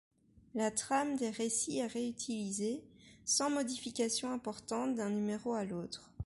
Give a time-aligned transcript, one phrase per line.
[0.55, 2.83] La trame des récits est réutilisée,
[3.23, 6.11] sans modifications importantes d'un numéro à l'autre.